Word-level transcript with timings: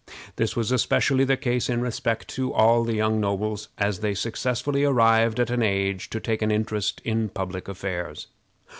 This 0.35 0.55
was 0.55 0.71
especially 0.71 1.25
the 1.25 1.37
case 1.37 1.69
in 1.69 1.79
respect 1.79 2.27
to 2.29 2.51
all 2.51 2.83
the 2.83 2.95
young 2.95 3.19
nobles 3.21 3.69
as 3.77 3.99
they 3.99 4.15
successively 4.15 4.83
arrived 4.83 5.39
at 5.39 5.51
an 5.51 5.61
age 5.61 6.09
to 6.09 6.19
take 6.19 6.41
an 6.41 6.49
interest 6.49 7.01
in 7.05 7.29
public 7.29 7.67
affairs. 7.67 8.25